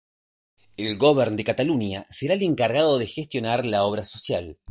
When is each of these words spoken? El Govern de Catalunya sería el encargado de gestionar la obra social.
El 0.77 0.97
Govern 0.97 1.35
de 1.35 1.43
Catalunya 1.43 2.07
sería 2.09 2.33
el 2.35 2.41
encargado 2.41 2.97
de 2.97 3.05
gestionar 3.05 3.67
la 3.67 3.83
obra 3.83 4.03
social. 4.03 4.57